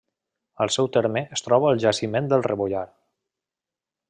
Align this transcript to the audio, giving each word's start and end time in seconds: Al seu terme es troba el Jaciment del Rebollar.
Al 0.65 0.71
seu 0.75 0.87
terme 0.97 1.23
es 1.37 1.45
troba 1.49 1.69
el 1.73 1.83
Jaciment 1.85 2.31
del 2.33 2.47
Rebollar. 2.51 2.85